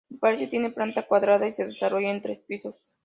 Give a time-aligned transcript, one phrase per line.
[0.09, 2.75] El palacio tiene planta cuadrada y se desarrolla en tres pisos.